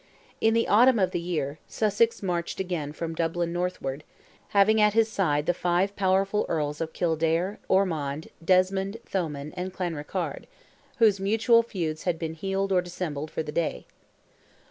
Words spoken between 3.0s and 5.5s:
Dublin northward, having at his side